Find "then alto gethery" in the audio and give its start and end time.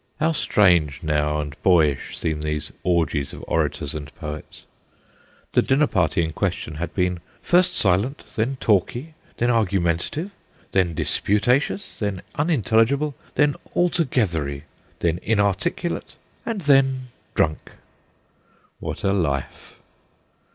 13.35-14.63